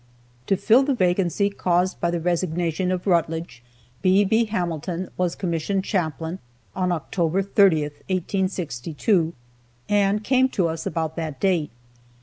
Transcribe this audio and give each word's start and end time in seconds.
To 0.47 0.57
fill 0.57 0.81
the 0.81 0.95
vacancy 0.95 1.51
caused 1.51 1.99
by 2.01 2.09
the 2.09 2.19
resignation 2.19 2.91
of 2.91 3.05
Rutledge, 3.05 3.61
B. 4.01 4.25
B. 4.25 4.45
Hamilton 4.45 5.11
was 5.15 5.35
commissioned 5.35 5.83
chaplain 5.83 6.39
on 6.75 6.91
October 6.91 7.43
30, 7.43 7.81
1862, 7.83 9.35
and 9.87 10.23
came 10.23 10.49
to 10.49 10.69
us 10.69 10.87
about 10.87 11.15
that 11.17 11.39
date. 11.39 11.69